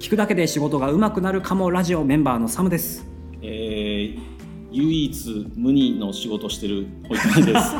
[0.00, 3.06] 聞くだけで仕事が上手くなるかもラジオメンバーのサムです。
[3.42, 4.18] えー、
[4.72, 7.76] 唯一無二の仕事してる保育園です。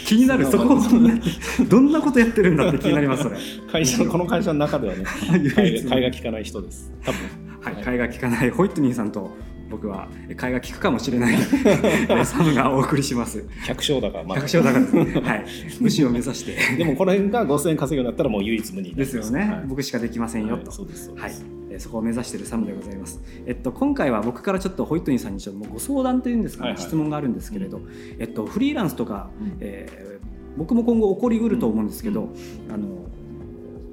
[0.08, 0.46] 気になる。
[0.46, 1.20] そこそんな
[1.68, 3.36] どんなことやってるんだって気になりますそれ
[3.70, 5.04] 会社 この会社の中ではね。
[5.30, 6.90] 唯一会会が利かない人です。
[7.04, 7.20] 多分。
[7.60, 9.30] はい、替えが利かないホイットニーさんと
[9.70, 11.36] 僕は替えが利くかもしれない。
[12.10, 13.44] えサムがお送りします。
[13.66, 14.36] 百姓だからまあ。
[14.38, 14.84] 百姓だから。
[14.84, 15.44] ですねはい。
[15.80, 16.76] 武士を目指して。
[16.76, 19.16] でもこの辺が5000円稼ぐようになったらもう唯一無二です。
[19.16, 19.64] よね、はい。
[19.68, 21.32] 僕しかできませんよと、はいそうですはい。
[21.78, 23.20] そこを目指しているサムでございます。
[23.46, 26.70] えっと今回は僕からちょっとホイットニーさんにちょっともうご相談というんですか、ね。
[26.70, 26.86] はいはい。
[26.86, 27.80] 質問があるんですけれど、
[28.18, 29.56] えっとフリーランスとか、うん。
[29.60, 30.10] えー
[30.58, 32.28] 僕も今後起こりうると思うんですけど、
[32.68, 32.88] あの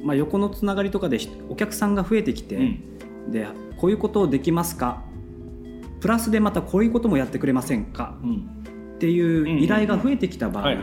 [0.03, 3.31] まあ横のつながりとかでひお客さんが増えてきて、うん。
[3.31, 3.45] で
[3.77, 5.03] こういうことできますか？
[5.99, 8.17] プラスでまたこういうこともやってくれませんか？
[8.23, 8.35] うん。
[8.95, 10.75] っていう依頼が増えてきた場合、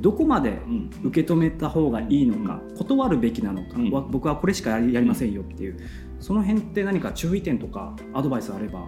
[0.00, 0.90] どこまでうん。
[1.04, 3.90] 受け止めた方がいいのか、断るべきなのか、うん。
[3.90, 5.78] わ僕はこれしかやりやりませんよっていう、
[6.18, 8.84] その辺って何か注意点とかアドバイスあれば、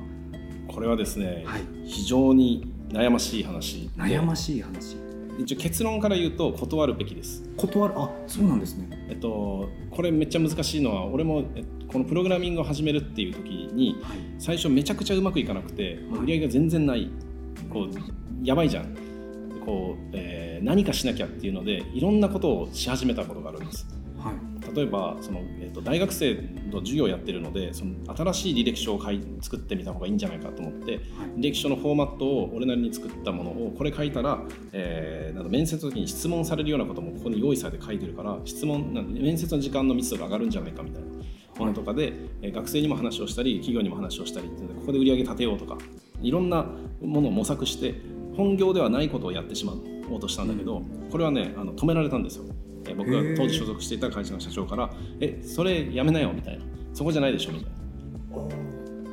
[0.68, 4.02] これはですね、はい、非常に悩ましい話で。
[4.02, 4.96] 悩ましい話
[5.38, 7.42] 一応結論から言うと断るべきです。
[7.56, 7.94] 断る？
[7.96, 8.88] あそうなんですね。
[9.08, 14.18] えっと、これめっちゃ難しいのは俺もえっとこのプログラミングを始めるっていう時にはい。
[14.38, 16.20] 最初めちゃくちゃうまくいかなくてはい。
[16.22, 17.10] 売り上げが全然ない。
[17.70, 18.94] こうやばいじゃん。
[19.64, 23.84] こう、えー何かしなきゃっていうのでいろんなことをし始めたことがあるんです。
[23.90, 24.01] はい
[24.74, 26.34] 例えばその、えっと大学生
[26.70, 31.02] の授業をやってるのでその新しい履歴書を書い作ってみた方がいいんじゃないかと思ってはい。
[31.38, 41.08] 履歴書のフォーマットを俺なりに作ったものをこれ書いたら、えーなんか面接の時に質問されるようなこともここに用意されて書いてるから質問なんで面接の時間の密度が上がるんじゃないかみたいな。
[41.58, 45.76] ものとかで、えー学生にも話をしたり企業にも話をしたりここで売り上げ立てようとか
[46.20, 46.66] いろんな
[47.02, 47.94] ものを模索して
[48.36, 49.74] 本業ではないことをやってしま
[50.10, 52.44] おうとしたんだけど、これはねあの止められたんですよ。
[52.86, 57.82] えー僕が当時所属していた会社の社長から「えそれやめなよ」みたいな「そこじゃないでしょ」みたいな。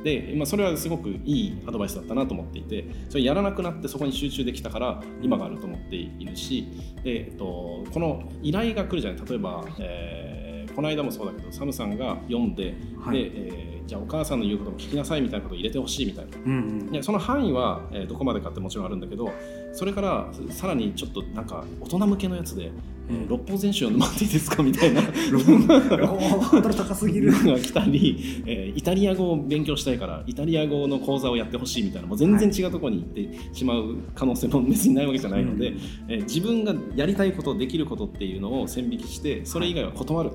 [0.02, 6.66] で、まあ、それはすごくいいアドバイスだったなと思っていてそれやらなくなってそこに集中できたから今があると思っているし
[7.04, 9.20] で、えっと、この依頼が来るじゃない。
[9.28, 13.18] 例えば、えーこの間もそうだけどサムさんが読んで,、はい。
[13.24, 16.30] でえーじゃあお母さんの言うことも聞きなさいみたいなことを入れてほしいみたいな。
[16.46, 16.94] うんうん。
[16.94, 19.32] いやその範囲は、えーどこまでかってもちろんあるんだけど
[19.72, 22.70] それからさらにちょっとなんか大人向けのやつで、
[23.08, 25.02] えー六法全書読んでもらっていいですかみたいな。
[25.02, 27.32] ハードル高すぎる。
[27.44, 35.78] のが来たり、えーイタリア語を勉強したいからイタリア語の講座をやってほしいみたいなもう全然違うところに行ってしまう可能性も別にないわけじゃないので、うん
[36.08, 40.30] えー自分がやりたいことできることっていうのを線引きしてそれ以外は断る。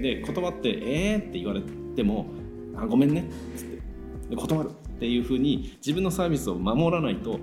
[0.00, 2.26] で断って「えー?」って言われても
[2.76, 3.82] 「あごめんね」っつって
[4.30, 7.40] で断るっていうふうに自分のサービスを守らないとはい。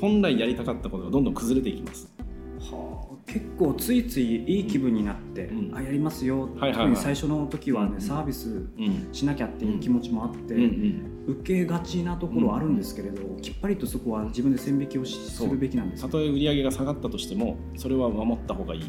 [0.00, 2.12] 本来やりたかったことがどんどん崩れていきます。
[2.58, 3.14] はあ。
[3.26, 5.74] 結構ついついいい気分になって、うん。
[5.74, 6.74] あやりますよ、はいはいはい。
[6.74, 11.14] 特に最初の時はね、うんサービスうんしなきゃっていう気持ちもあって、うんうん。
[11.26, 18.82] 受けがちなところはあるんですけれど、きっぱりとそこは自分で線引きをしするべきなんですたとえ売り上げが下がったとしてもそれは守った方がいい。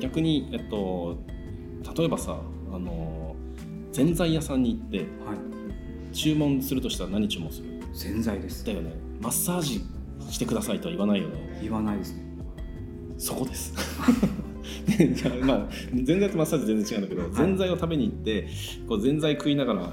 [0.00, 1.16] 逆に、えっと、
[1.96, 2.38] 例えばさ
[2.76, 3.34] あの
[3.92, 5.06] ぜんざい屋さんに行ってはい。
[6.12, 7.68] 注文するとしたら何注文する？
[7.92, 8.64] 洗剤です。
[8.64, 8.92] だよね。
[9.20, 9.82] マッサージ
[10.30, 11.58] してくださいとは言わないよね。
[11.62, 12.22] 言わないですね。
[13.18, 13.72] そこです。
[15.46, 17.32] まあぜんざいとマッサージ全然違うんだけど、い。
[17.32, 18.48] ぜんざいを食べに行って
[18.88, 19.92] こうぜんざい食いながら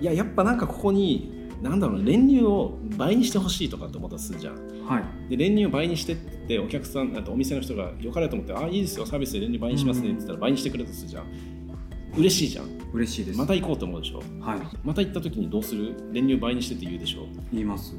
[0.00, 4.54] いややっぱなんかここになんだろうな練乳を倍にしてほしいとかって思ったとするじゃん。
[4.86, 5.30] はい。
[5.30, 11.24] で練乳を倍にしてってお客さんあとお店の人がよかれと思って「あいいですよサービスで練乳倍にしますね」って言ったら倍にしてくれたとするじゃん
[12.16, 12.66] 嬉しいじゃん。
[12.92, 13.38] 嬉しいです。
[13.38, 14.22] また行こうと思うでしょ。
[14.40, 14.60] はい。
[14.84, 15.94] また行った時にどうする？
[16.12, 17.26] 練乳倍にしてって言うでしょ。
[17.52, 17.94] 言います。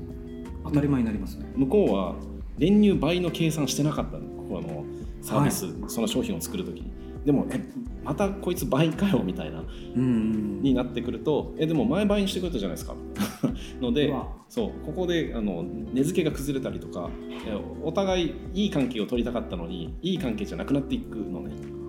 [0.64, 2.16] 当たり前になりますね、向こうは
[2.58, 4.26] 練乳倍の計算してなかったの。
[4.44, 4.86] ここの
[5.22, 6.92] サービス、その商品を作る時に。
[7.26, 7.60] でもえ
[8.04, 9.60] またこいつ倍かよみたいな。
[9.60, 10.04] うんう
[10.50, 12.96] んになってくるとえでも前倍にしてくれたじゃないですか。
[13.82, 14.14] ので
[14.48, 17.10] そうここであの値付けが崩れたりとか
[17.46, 21.50] えお互いいい関係を取りたかったのにいい関係じゃなくなっていくのね。
[21.50, 21.83] は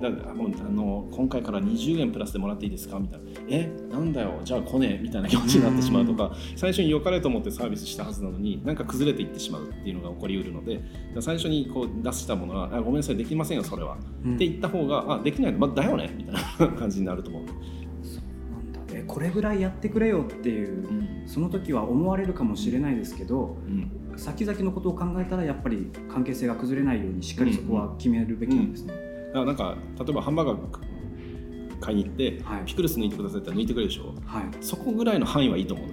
[0.00, 2.98] だからもうあの今回から20円プラスでもらっていいですか？
[2.98, 3.26] みたいな。
[3.48, 4.40] えなんだよ。
[4.44, 5.02] じゃあ来ねえ。
[5.02, 10.80] みたいな気持ちになってしまうとか最初に良かれと思ってサービスしたはずなのになんか崩れていってしまうっていうのが起こりうるので
[11.20, 14.34] 最初にこう出したものはあごめんなさいできませんよそれは、うん。
[14.36, 16.12] って言った方があできないの、まあ、だよね。
[16.16, 18.80] みたいな感じになると思う、なんだ。
[18.94, 21.08] えこれぐらいやってくれよっていううん。
[21.26, 29.00] その時は思われるかもしれないですけどうん、先々のことを考えたらやっぱり関係性が崩れないようにしっかりそこは決めるべきなんですね、だ
[29.32, 32.62] からなんか例えばハンバーガー買いに行ってはい。
[32.64, 34.14] ピクルス抜いてくださいって抜いてくれるでしょ？
[34.26, 34.44] はい。
[34.60, 35.86] そこぐらいの範囲はいいと思う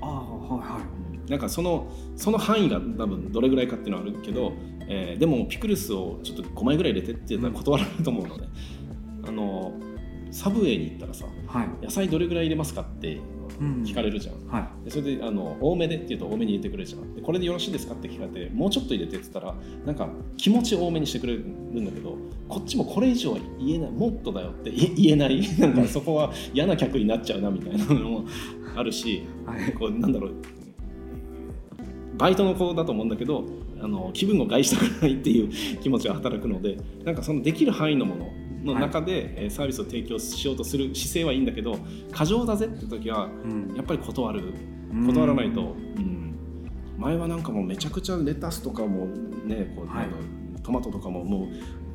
[0.00, 0.10] ああ
[0.54, 0.80] はいは
[1.26, 1.30] い。
[1.30, 4.52] なんかそのその範囲が多分どれぐらいかっていうのはあるけど、
[4.88, 8.44] えーでもピクルスをちょっと5枚ぐらい入れてって言ったら断られると思うので、
[9.26, 9.72] あの
[10.30, 11.84] サブウェイに行ったらさはい。
[11.84, 13.22] 野菜どれぐらい入れますかってうん
[13.58, 17.14] 聞かれるじゃん、はでそれであの多めでって言うと多めに入れてくれるじゃん。
[17.14, 19.54] でこれでよろしいですかって聞かれてもうちょっと入れてって言ったら
[19.84, 22.16] なんか気持ち多めにしてくれるんだけど
[22.48, 25.40] こっちもこれ以上は言えないもっとだよって言 言えない？
[25.58, 28.24] なんかそこは嫌な客になっちゃうなみたいなのも
[28.74, 29.72] あるしいはい。
[29.72, 30.32] こうなんだろう。
[32.18, 33.44] バイトの子だと思うんだけど
[33.80, 35.50] あの気分を害したくないっていう
[35.80, 38.30] 気持ちが働くのでなんかそのできる範囲のもの
[38.66, 41.78] の中で、えーサービスを提供しようとする姿勢はいいんだけど
[42.12, 43.74] 過剰だぜって時はうん。
[43.74, 44.52] やっぱり断る。
[45.06, 46.34] 断らないと、うん。
[46.98, 49.06] 前はなんかもうめちゃくちゃレタスとかも
[49.46, 50.06] ねこう、はい。
[50.62, 51.48] トマトとかももう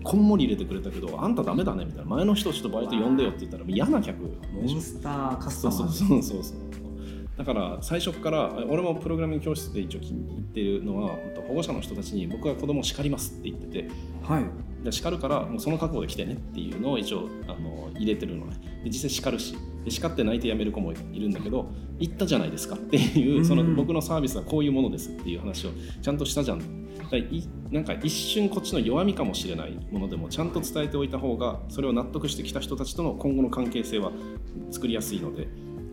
[0.04, 2.06] こんもり入れてくれたけどあんたダメだねみたいな。
[2.06, 4.24] 前の人ちょっとバイト呼んでよって言ったらもう嫌な客。
[4.54, 5.78] モンスターカスタマー。
[5.78, 6.71] そうそうそうそう
[7.42, 11.18] だから最初から俺もプログラミング教室で一応言ってるのは
[11.48, 13.90] 保護者の人たちに僕は子供を叱りますって言ってて。
[14.22, 14.44] はい。
[14.84, 18.58] で叱るからもうその覚悟で来てねっていうのを一応あの入れてるのね。
[18.84, 19.56] で実際叱るし。
[19.84, 26.62] で叱って泣いて辞める子もいるんだけど言ったじゃないですかっていうそのうん僕のサービスはこういうものですっていう話をちゃんとしたじゃん。
[27.18, 34.12] いなんか一瞬こっちの弱みかもしれないものでもちゃんと伝えておいた方がそれを納得してきた人たちとの今後の関係性は
[34.70, 35.48] 作りやすいので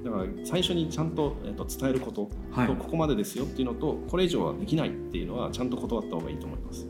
[0.05, 2.67] だから最初にちゃんと,、えっと伝えること、はい。
[2.67, 6.87] とここまでですよっていうのとこれ以上はできないっていうのはちゃんと断った方がいいと思います。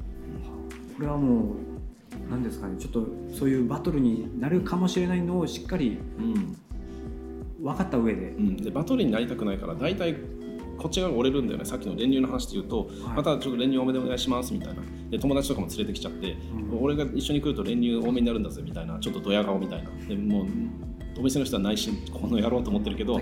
[0.97, 1.45] これはもう
[2.31, 6.57] 何ですかねちょっとそういうバトルになるかもしれないのをしっかりうん。
[7.61, 8.29] 分かった上で。
[8.31, 10.15] うん、でバトルになりたくないから大体
[10.77, 11.65] こっち側が折れるんだよね。
[11.65, 13.17] さっきの練乳の話で言うと、はい。
[13.17, 14.83] またちょっと練乳多めでお願いしますみたいな。
[15.11, 16.37] で友達とかも連れてきちゃって、
[16.71, 16.83] うん。
[16.83, 19.91] 俺が一緒に来ると練乳多めになるんだぜみたいなちょっとドヤ顔みたいな。
[20.07, 20.47] でもう
[21.19, 23.21] お店の人は内心この野郎と思ってるけど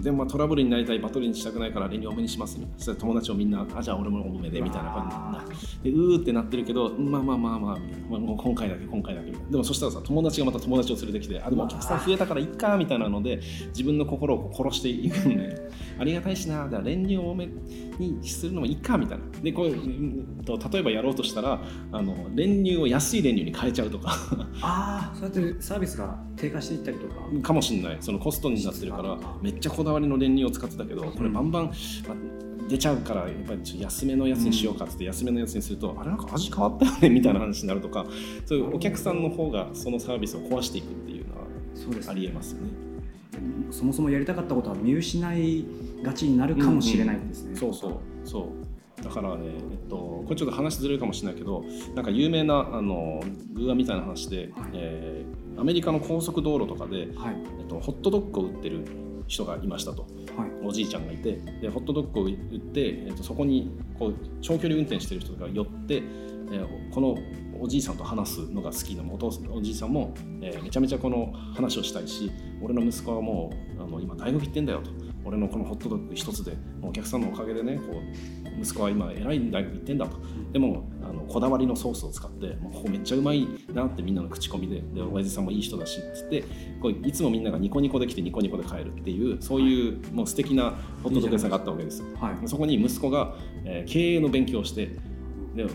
[0.00, 5.46] でもまあトラブルになりたいバトルにしたくないから練乳多めにしますみたいな友達をみんなあじゃあ俺も多めでみたいな感
[5.82, 17.48] じででうーってなってるけどまあまあまあまあみたいな、まあ、もう今回だけ今回だけみたいなでもそしたらさ友達がまた友達を連れてきてあでもお客さん増えたからいっかみたいなので自分の心をこう殺していくんでありがたいしなだから練乳多め
[17.98, 19.24] にするのもいいかみたいな。
[19.42, 21.60] でこううんと例えばやろうとしたら
[21.92, 24.16] あの練乳を安い練乳に変えちゃうとか。
[24.60, 27.14] ああそうやってサービスが低下していったりとか。
[27.42, 27.96] かもしれない。
[28.00, 31.72] そのコストになってるからめっちゃこだわりの練乳を使ってたけどこれバンバン、ま
[32.68, 38.06] 出ちゃうからやっぱりちょっと安めのやつにしようかっつって安めのやつにすると、あれなんか味変わったよねみたいな話になるとか
[38.46, 41.42] そういうお客さんの方がそのサービスを壊していくっていうのは
[42.10, 42.70] ありえますよね。
[43.70, 45.64] そもそもやりたかったことは見失い
[46.02, 47.92] がちになるかもしれないんですね、そうそう。
[48.24, 48.48] そ
[49.00, 49.02] う。
[49.02, 51.64] だからね、えっと、これちょっと話ずれるかもしれないけど
[51.94, 54.70] なんか有名なあの偶話みたいな話で、はい。
[54.74, 57.36] えーアメリカの高速道路とかで、はい。
[57.60, 58.84] えっと、ホットドッグを売ってる
[59.26, 60.02] 人がいましたと。
[60.36, 60.66] はい。
[60.66, 67.16] おじいちゃんがいてでホットドッグを売って、えー、とそこにこう長距離運転してる人が寄って、えーこの
[67.60, 70.12] おじいさんと話すのが好きなお父さんおじいさんも、
[70.42, 72.30] えーめちゃめちゃこの話をしたいし
[72.60, 74.90] 俺の息子はもうあの今大学行ってんだよと。
[75.24, 76.52] 俺のこのホットドッグ一つで
[76.82, 77.82] お客さんのおかげでねこ
[78.58, 80.18] う息子は今偉い大学行ってんだと。
[80.52, 86.44] でもあのこだわりのソースを使ってもうここめっちゃうまいなってみんなの口コミでで親父さんもいい人だしっつって
[86.80, 92.00] こういつもみんながニコニコで来てニコニコで帰るっていうそういうもう素敵なホットドッグ屋さんがあったわけです。
[92.00, 92.06] よ。
[92.20, 92.48] はい。
[92.48, 93.34] そこに息子が、
[93.64, 94.86] えー経営の勉強をして
[95.54, 95.66] で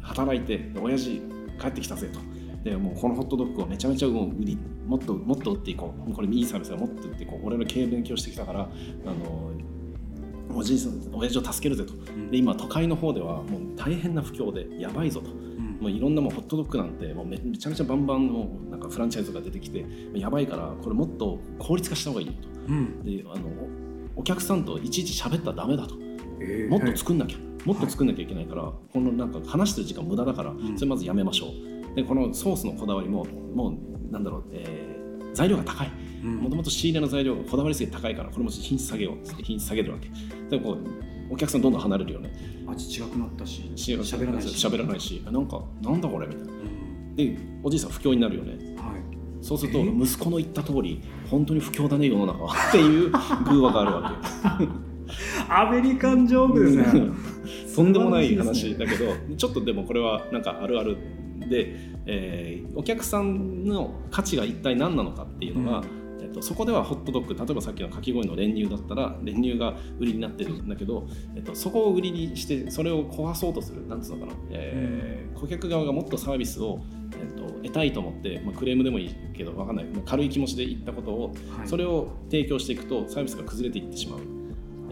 [0.00, 1.22] 働いてで親父
[1.60, 2.18] 帰ってきたぜと。
[2.64, 6.12] でもうこのホットドッグをめちゃめちゃもう売りもっともっと売っていこう。
[6.12, 7.46] これいいサービスだもっと売っていこう。
[7.46, 9.50] 俺の経営勉強してきたからあの
[10.54, 11.94] おじいさん親父を助けるぜと。
[12.30, 15.30] で今都会の方ではもう大変な不況でやばいぞと。
[15.30, 15.78] うん。
[15.80, 22.48] もういろんなもうホットドッグなんてもうめめちゃめちゃバンバンのなんかフランチャイズが出てきてやばいからこれもっと効率化した方がいいよと。
[22.68, 23.02] うん。
[23.04, 23.48] であの
[24.16, 25.96] おお客さんといちいち喋ったらダメだと。
[26.40, 26.68] えー。
[26.68, 31.94] もっと作んなきゃ、もっと作んなきゃいけないから、このなんか話してる時間無駄だから、んそれまずやめましょう。
[31.96, 35.02] でこのソースのこだわりももうなんだろう、えー
[35.34, 35.86] 材料が高い。
[35.86, 40.08] うんもともと仕入れの材料がこだわりすぎて高いからこれも品質下げようっつって品質下げるわけ。
[40.56, 40.78] でこう
[41.34, 42.32] お客さんどんどん離れるよね。
[42.66, 43.70] 味違くなったし。
[43.74, 44.66] し喋らないし。
[44.66, 45.22] 喋らないし。
[45.24, 46.52] なんかなんだこれみたいな。
[46.52, 47.16] うん。
[47.16, 48.52] でおじいさん不況になるよね。
[48.76, 49.44] はい。
[49.44, 49.82] そうするとえ？
[49.82, 52.54] 息子の言った通り本当に不況だね世の中は。
[52.68, 54.20] っていう偶話があるわ
[54.58, 54.66] け。
[55.48, 57.10] アメリカンジョークですね。
[57.74, 60.96] とんでもない話だけど、ちょっとでもこれはなんかあるある
[61.48, 61.74] で、
[62.06, 66.01] えーお客さんの価値が一体何なのかっていうのが、え
[66.32, 76.80] っと、そこではホットドッグ例えばさっきのかき氷の練乳だったら練乳が売りになってるんだけど、えっと、そこを売りにしてそれを壊そうとするなんつうのかな、えー顧客側がもっとサービスを、
[77.20, 79.86] えっと、得たいと思って、まあ、クレームでもいいけどわかんない。
[80.06, 81.68] 軽い気持ちで言ったことをはい。
[81.68, 84.20] それを提供していくとサービスが崩れていってしまう、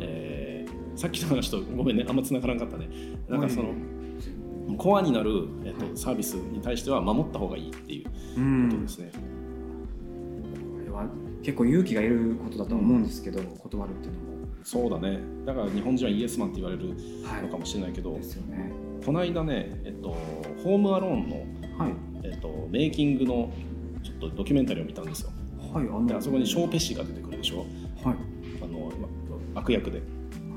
[0.00, 2.88] えーさっきの話とごめんねあんま繋がらなかったね。
[3.28, 3.72] なんかその、
[4.76, 9.12] コアになる、えっと、サービスに対しては守った方がいいっていううことんですね。
[9.12, 11.06] これは
[11.42, 14.26] 結構勇気がいることだとは思うんですけど、断るっていうのも。
[14.62, 15.18] そうだね。
[15.46, 16.88] だから日本人はイエスマンって言われる
[17.24, 17.42] はい。
[17.42, 18.70] のかもしれないけど、ですよね。
[19.04, 20.14] この間ね、えっと、
[20.62, 21.36] ホームアローンの、
[21.78, 21.94] はい。
[22.24, 23.52] えっと、メイキングの
[24.02, 25.30] ちょっとドキュメンタリーを見たんですよ。
[25.72, 27.58] はいあであそこにショーペシが出てくるでしょ？
[28.04, 28.16] はい。
[28.62, 28.90] あの
[29.54, 30.02] ま悪役で。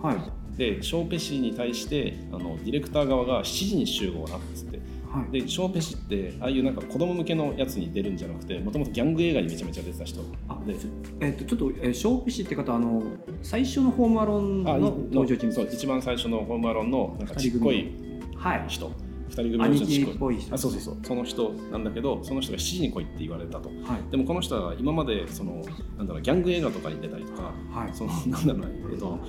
[0.01, 0.57] はい。
[0.57, 4.72] でショーペシに対してあのディレクター側が7時に集合なっつって
[5.13, 5.41] はい。
[5.41, 10.22] でショーペシってああいうなんか子供向けのやつに出るんじゃなくてもともとギャング映画にめちゃめちゃ出てた人。
[10.50, 10.75] あで
[11.20, 13.03] えっとちょっと、えー、ショーピシって方あの
[13.43, 15.53] 最初のホームアローンあの登場人物。
[15.53, 17.91] そう一番最初のホームアローンのなんかちっこい
[18.36, 18.65] はい。
[18.67, 18.91] 人。
[19.29, 20.53] 二人組の人っぽい人。
[20.53, 20.98] あそうそうそう。
[21.03, 23.70] その人なんだけどその人が7時に来いって言われたと。
[23.70, 24.12] はい。
[24.12, 25.63] でもこの人は今までその
[25.98, 27.91] なんだろうギャング映画とかに出たりとかはい。
[27.93, 29.20] そのなんだろうなえっと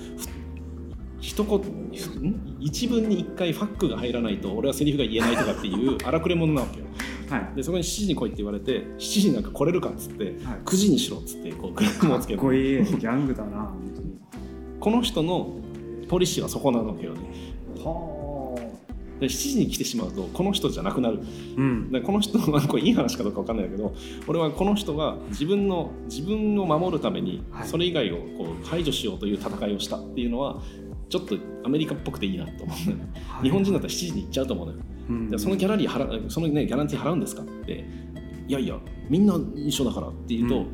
[1.24, 2.56] 一言ん？
[2.60, 6.86] 一文に一回ファックが入らないと俺はセリフが言えないとかっていう 荒くれ者なわけよ。
[7.30, 7.56] はい。
[7.56, 10.34] でそこに7時に来いって言われて7時になんか来れるかっつってはい。
[10.66, 13.58] 9時にしろっつってこうグラムをつけるかっこいいギャングだな。
[13.62, 14.14] 本当に
[14.78, 15.56] この人の
[16.08, 17.20] ポリシーはそこなわけよね。
[17.82, 18.14] は
[19.20, 21.20] で7時に来てしまうとこの人じゃなくなる。
[21.22, 21.90] あうん。
[21.90, 23.94] でこの人はこれいい話かどうか分かんないけど
[24.26, 27.68] 俺はこの人が自分の自分を守るためにはい。
[27.68, 30.60] それ以外をこう排除しようという戦いをしたっていうのは
[31.08, 32.98] ちょっとアメリカっぽくていいなと思うのよ。
[33.42, 34.78] 日本人だったら7時に行っちゃうと思うのよ。
[35.08, 35.30] うん。
[35.30, 37.84] でそのギャラリー払うその、ね、ギャランティー払うんですかって。
[38.46, 40.66] いやいやみんな一緒だからっていうと、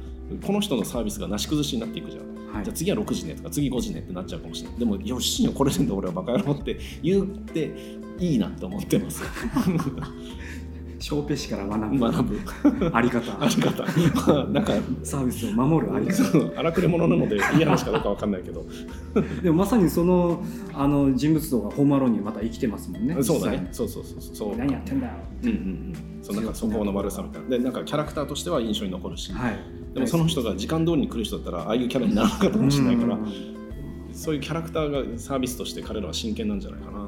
[0.44, 2.54] この人のサービスがなし崩しになっていくじゃん。
[2.54, 2.64] はい。
[2.64, 4.78] じゃあ次は6時ねとか次5時ねってなっちゃうかもしれない。
[4.78, 7.74] でもよしよこれでんだ俺はバカ野郎って言って
[8.18, 9.22] いいなって思ってます
[11.00, 12.90] ショーペシから学ぶ学ぶ。
[12.92, 13.42] あり方。
[13.42, 13.82] あり方。
[13.82, 16.58] ま あなんかサービスを守るあり方。
[16.58, 18.66] 荒くれ者なのでいい話かどうかわかんないけど。
[19.42, 23.16] でもまさにそのあの人物像がホームアローンにまた生きてますもんね。
[23.22, 23.66] そうだね。
[23.70, 24.48] 実そうそうそうそう。
[24.50, 25.12] 際何やってんだよ。
[25.42, 25.94] うんうんうん。
[26.20, 27.48] そうなんかそこの悪さみたいな。
[27.48, 29.58] でなんかキャラクターとしては印象に残るし、はい。
[29.94, 33.14] でもその人が時間通りに来る人だったらああいうキャラにならなかったかもしれないから。
[33.14, 33.50] うん。
[34.12, 36.99] そういうキャラクターがサービスとして彼らは真剣なんじゃないかな、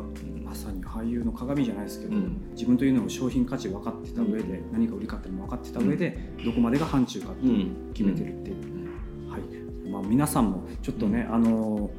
[0.92, 2.50] 俳優の鏡じゃないですけど、うん。
[2.52, 7.46] 自分というのを商品価値分かってた上で、何が売りかっていうのも分かってた上で、どこまでが範疇かって
[7.94, 9.90] 決めてるっていう、はい。
[9.90, 11.90] まあ、皆さんもちょっとね、あの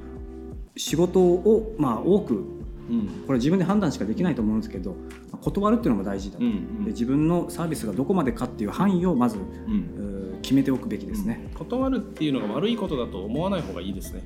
[0.75, 2.43] 仕事を、まあ、多く
[2.89, 3.23] うん。
[3.25, 4.95] これ自分で判断しかできないと思うんですけどま
[5.33, 6.83] あ断るっていうのも大事だと、うんうん。
[6.83, 10.13] で自分のサービスがどこまでかっていう範囲をまずうん。
[10.43, 14.21] 決めておくべきですね、断るっていうのが悪いことだと思わない方がいいですね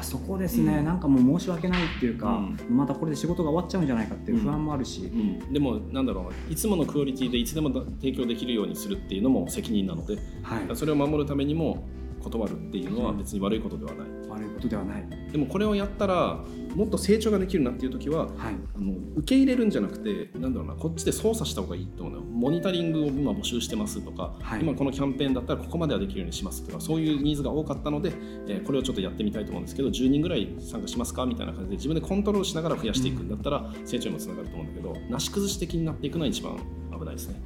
[0.00, 0.84] ああそこですね、うん。
[0.84, 6.24] なんかもう申し訳ないっていうか、うまたこれで仕事が終わっちゃうんじゃないかっていう不安もあるし、うん、でもなんだろう。
[6.24, 10.16] ないつものクオリティでいつでも提供できるようにするっていうのも責任なので。
[10.42, 11.84] はい、それを守るためにも
[12.22, 14.20] 断るっていうのは別に悪いことではない。
[14.30, 16.38] 悪いことではない、でもこれをやったら
[16.76, 22.24] もっと成長ができるなっていう時ははい、あの受け入れるんじゃなくてなんだろうなこっちで操作した方がいいと思うのよ。
[22.24, 24.60] モニタリングを今募集してますとか、はい。
[24.60, 28.12] 今このキャンペーンだったらここまではできるようにしますとかそういうニーズが多かったので、
[28.46, 36.56] えーこれをちょっとやってみたいと思うんですけど10人ぐらい参加しますかみたいな感じで自分でコントロールしながら増やしていくんだったら成長にもつながると思うんだけどなし崩し的になっていくのは一番
[36.96, 37.40] 危ないですね。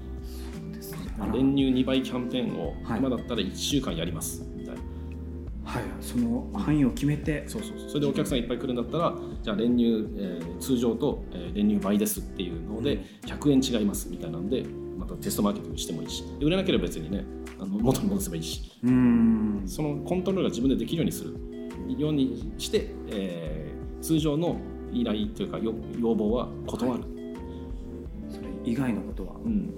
[1.33, 2.99] 練乳2倍キャンペーンをはい。
[2.99, 4.43] 今だったら1週間やります
[6.05, 14.65] その範囲を決めて、そうそうそれでお客さんいっぱい来るんだったらじゃあ練乳、えー通常と、えー練乳倍ですっていうので100円違いますみたいなんで
[14.99, 16.25] またテストマーケティングしてもいいし。
[16.39, 17.25] で売れなければ別にね
[17.59, 18.73] あの元に戻せばいいし。
[18.83, 21.35] うーん、そのコントロールが自分でできるようにする。
[21.99, 24.61] ようにして、えー通常の
[24.93, 27.05] 依頼というか要要望は断る、
[28.29, 29.73] それ以外のことはうん。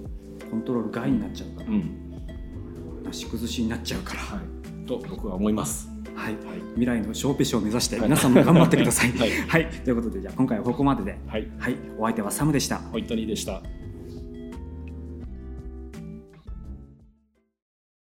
[0.51, 3.03] コントロール外になっちゃうから、うん。
[3.03, 5.89] なし崩しになっちゃうから、はい、と僕は思います。
[6.17, 6.59] はい、はい。
[6.73, 9.11] 未来のショーペシを目指して皆さんも頑張ってください。
[9.17, 9.31] はい。
[9.47, 12.79] はい、ということでじゃあ今回はここまでで、はい、はい、お相手はサムでした。
[12.79, 13.61] ホイットニーでした。